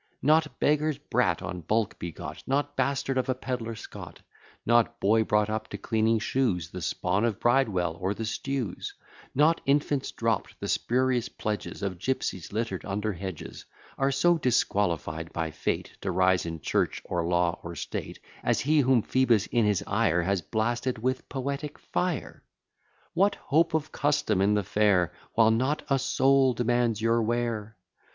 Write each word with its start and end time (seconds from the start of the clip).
Not 0.23 0.59
beggar's 0.59 0.97
brat 0.97 1.43
on 1.43 1.61
bulk 1.61 1.99
begot; 1.99 2.41
Not 2.47 2.75
bastard 2.75 3.19
of 3.19 3.29
a 3.29 3.35
pedler 3.35 3.75
Scot; 3.75 4.19
Not 4.65 4.99
boy 4.99 5.23
brought 5.23 5.47
up 5.47 5.67
to 5.67 5.77
cleaning 5.77 6.17
shoes, 6.17 6.71
The 6.71 6.81
spawn 6.81 7.23
of 7.23 7.39
Bridewell 7.39 7.97
or 8.01 8.15
the 8.15 8.25
stews; 8.25 8.95
Not 9.35 9.61
infants 9.63 10.11
dropp'd, 10.11 10.55
the 10.59 10.67
spurious 10.67 11.29
pledges 11.29 11.83
Of 11.83 11.99
gipsies 11.99 12.51
litter'd 12.51 12.83
under 12.83 13.13
hedges; 13.13 13.65
Are 13.95 14.11
so 14.11 14.39
disqualified 14.39 15.31
by 15.33 15.51
fate 15.51 15.95
To 16.01 16.09
rise 16.09 16.47
in 16.47 16.61
church, 16.61 17.03
or 17.05 17.23
law, 17.23 17.59
or 17.61 17.75
state, 17.75 18.17
As 18.43 18.61
he 18.61 18.79
whom 18.79 19.03
Phoebus 19.03 19.45
in 19.45 19.65
his 19.65 19.83
ire 19.85 20.23
Has 20.23 20.41
blasted 20.41 20.97
with 20.97 21.29
poetic 21.29 21.77
fire. 21.77 22.41
What 23.13 23.35
hope 23.35 23.75
of 23.75 23.91
custom 23.91 24.41
in 24.41 24.55
the 24.55 24.63
fair, 24.63 25.13
While 25.33 25.51
not 25.51 25.83
a 25.91 25.99
soul 25.99 26.55
demands 26.55 27.03
your 27.03 27.21
ware? 27.21 27.77